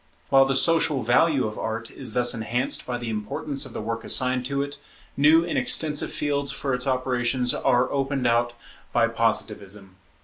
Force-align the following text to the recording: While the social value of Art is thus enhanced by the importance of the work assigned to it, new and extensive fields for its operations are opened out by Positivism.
While 0.31 0.45
the 0.45 0.55
social 0.55 1.03
value 1.03 1.45
of 1.45 1.59
Art 1.59 1.91
is 1.91 2.15
thus 2.15 2.33
enhanced 2.33 2.87
by 2.87 2.97
the 2.97 3.11
importance 3.11 3.67
of 3.67 3.73
the 3.73 3.83
work 3.83 4.03
assigned 4.03 4.47
to 4.47 4.63
it, 4.63 4.79
new 5.15 5.45
and 5.45 5.59
extensive 5.59 6.11
fields 6.11 6.49
for 6.51 6.73
its 6.73 6.87
operations 6.87 7.53
are 7.53 7.87
opened 7.91 8.25
out 8.25 8.53
by 8.91 9.07
Positivism. 9.09 9.97